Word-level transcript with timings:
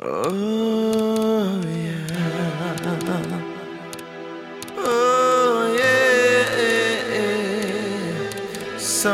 Oh 0.00 1.60
yeah. 1.66 2.06
Oh 4.76 5.74
yeah. 5.76 6.44
So. 8.78 9.10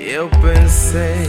Eu 0.00 0.30
pensei 0.40 1.28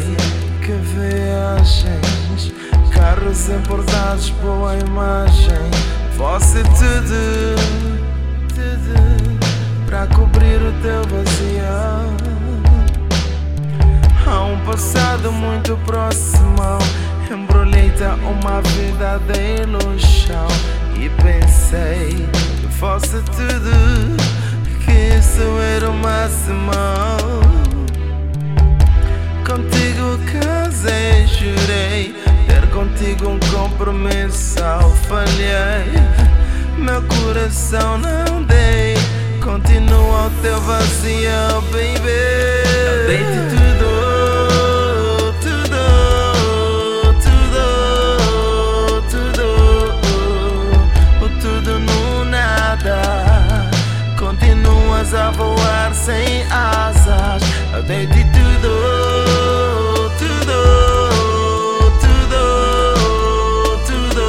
que 0.66 0.72
viagens, 0.72 2.54
carros 2.94 3.50
importados, 3.50 4.30
boa 4.42 4.78
imagem, 4.78 5.70
fosse 6.16 6.64
tudo, 6.64 7.56
tudo 8.48 8.96
para 9.86 10.08
cobrir 10.08 10.62
o 10.62 10.72
teu 10.82 11.04
vazio. 11.04 11.89
Passado 14.70 15.32
muito 15.32 15.76
próximo, 15.78 16.78
embrulhei-te 17.32 18.04
uma 18.04 18.62
vida 18.62 19.20
de 19.26 19.64
ilusão 19.64 20.48
e 20.96 21.10
pensei 21.24 22.28
que 22.62 22.68
fosse 22.76 23.20
tudo, 23.24 24.16
que 24.86 25.18
isso 25.18 25.42
era 25.76 25.90
o 25.90 25.94
máximo. 25.96 26.72
Contigo 29.44 30.20
casei, 30.32 31.26
jurei 31.26 32.16
ter 32.46 32.70
contigo 32.70 33.28
um 33.28 33.40
compromisso. 33.52 34.60
Falhei, 35.08 35.92
meu 36.78 37.02
coração 37.02 37.98
não 37.98 38.44
dei. 38.44 38.94
Continua 39.44 40.28
o 40.28 40.32
teu 40.44 40.62
vazio, 40.62 41.60
baby. 41.72 43.39
Eu 57.90 57.96
dei-te 57.96 58.24
tudo, 58.26 58.72
tudo, 60.20 60.58
tudo, 62.00 62.42
tudo, 63.88 64.28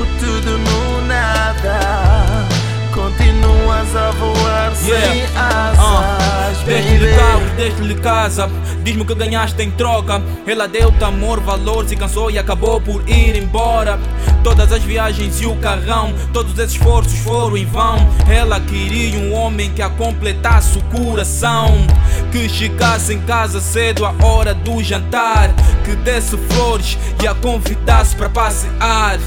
o 0.00 0.02
tudo 0.20 0.52
no 0.58 1.06
nada. 1.06 2.46
Continuas 2.94 3.96
a 3.96 4.10
voar 4.12 4.70
sem 4.76 4.90
Yeah. 4.90 5.40
asas, 5.40 6.60
Uh, 6.60 6.64
Deste-lhe 6.64 7.06
baby. 7.06 7.16
carro, 7.18 7.46
deste-lhe 7.56 7.94
casa. 7.96 8.48
Diz-me 8.82 9.04
que 9.04 9.14
ganhaste 9.14 9.62
em 9.62 9.70
troca. 9.70 10.22
Ela 10.46 10.66
deu-te 10.66 11.02
amor, 11.04 11.40
valor, 11.40 11.86
se 11.86 11.96
cansou 11.96 12.30
e 12.30 12.38
acabou 12.38 12.80
por 12.80 13.06
ir 13.08 13.36
embora. 13.36 13.98
Todas 14.42 14.72
as 14.72 14.82
viagens 14.82 15.40
e 15.40 15.46
o 15.46 15.54
carrão, 15.56 16.14
todos 16.32 16.58
esses 16.58 16.72
esforços 16.72 17.18
foram 17.18 17.56
em 17.56 17.66
vão. 17.66 17.96
Ela 18.28 18.58
queria 18.60 19.18
um 19.18 19.34
homem 19.34 19.70
que 19.70 19.82
a 19.82 19.90
completasse 19.90 20.78
o 20.78 20.82
coração. 20.84 21.86
Que 22.32 22.48
chegasse 22.48 23.12
em 23.12 23.20
casa 23.20 23.60
cedo 23.60 24.04
à 24.06 24.14
hora 24.22 24.54
do 24.54 24.82
jantar. 24.82 25.54
Que 25.84 25.94
desse 25.96 26.36
flores 26.36 26.96
e 27.22 27.26
a 27.26 27.34
convidasse 27.34 28.16
para 28.16 28.28
passear. 28.28 29.18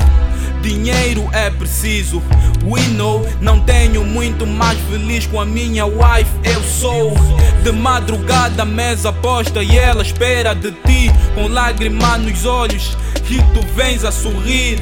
Dinheiro 0.63 1.29
é 1.33 1.49
preciso, 1.49 2.23
we 2.63 2.79
know. 2.95 3.27
Não 3.41 3.59
tenho 3.59 4.05
muito 4.05 4.47
mais 4.47 4.79
feliz 4.89 5.27
com 5.27 5.41
a 5.41 5.45
minha 5.45 5.85
wife. 5.85 6.31
Eu 6.41 6.63
sou 6.63 7.13
de 7.61 7.71
madrugada, 7.73 8.63
mesa 8.63 9.11
posta 9.11 9.61
e 9.61 9.77
ela 9.77 10.01
espera 10.01 10.55
de 10.55 10.71
ti 10.71 11.11
com 11.35 11.49
lágrima 11.49 12.17
nos 12.17 12.45
olhos. 12.45 12.97
E 13.29 13.37
tu 13.53 13.67
vens 13.75 14.05
a 14.05 14.11
sorrir, 14.11 14.79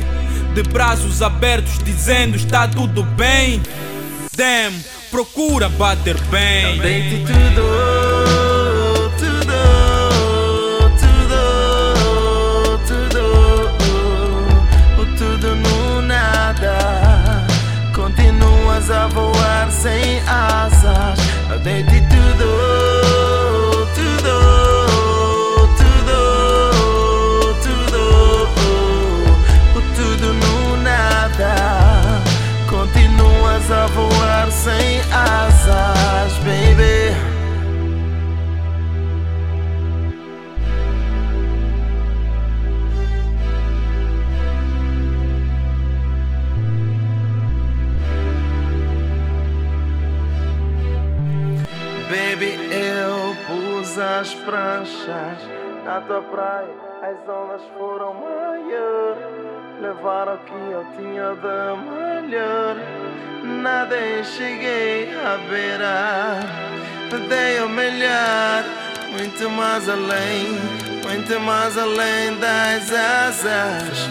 de 0.54 0.62
braços 0.62 1.24
abertos, 1.24 1.80
dizendo 1.84 2.38
está 2.38 2.68
tudo 2.68 3.02
bem. 3.02 3.60
Damn, 4.38 4.80
procura 5.10 5.68
bater 5.68 6.16
bem. 6.30 6.78
Tudo, 6.78 7.34
tudo, 7.34 8.11
voar 19.72 19.82
sem 19.82 20.20
asas. 20.28 21.20
Eu 21.50 21.60
dei-te 21.60 22.02
tudo, 22.02 22.38
tudo, 22.38 22.51
Baby, 52.12 52.60
eu 52.70 53.34
pus 53.48 53.98
as 53.98 54.34
pranchas 54.34 55.38
na 55.86 56.02
tua 56.02 56.22
praia, 56.24 56.68
as 57.02 57.30
ondas 57.30 57.62
foram 57.78 58.14
maior. 58.16 59.16
Levaram 59.80 60.34
o 60.34 60.38
que 60.40 60.52
eu 60.52 60.86
tinha 60.98 61.34
de 61.36 62.28
melhor. 62.28 62.76
Nada 63.64 63.96
cheguei 64.26 65.10
a 65.24 65.38
beirar. 65.50 66.42
Dei 67.30 67.62
o 67.62 67.70
melhor, 67.70 68.66
muito 69.12 69.50
mais 69.50 69.88
além, 69.88 70.60
muito 71.08 71.40
mais 71.40 71.78
além 71.78 72.38
das 72.40 72.92
asas. 72.92 74.10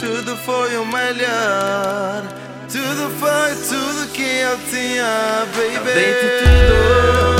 Tudo 0.00 0.36
foi 0.38 0.76
o 0.76 0.84
melhor. 0.84 2.24
Tudo 2.70 3.10
foi 3.18 3.54
tudo 3.66 4.12
que 4.12 4.20
eu 4.20 4.58
tinha, 4.70 5.46
baby. 5.56 5.88
Tudo, 6.20 6.44
tudo, 6.44 7.37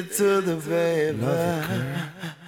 yeah. 0.00 0.08
Dei-te 0.08 0.14
tudo, 0.16 0.56
baby. 0.66 2.39